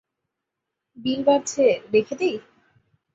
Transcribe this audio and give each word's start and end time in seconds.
বিল 0.97 1.19
বাড়ছে 1.23 1.63
রেখে 1.93 2.15
দেই? 2.19 2.35